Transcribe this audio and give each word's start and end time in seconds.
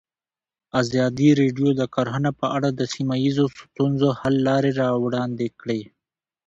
ازادي 0.81 1.29
راډیو 1.39 1.69
د 1.79 1.81
کرهنه 1.93 2.31
په 2.39 2.45
اړه 2.55 2.69
د 2.79 2.81
سیمه 2.93 3.15
ییزو 3.23 3.45
ستونزو 3.59 4.07
حل 4.19 4.35
لارې 4.47 4.71
راوړاندې 4.81 5.47
کړې. 5.59 5.81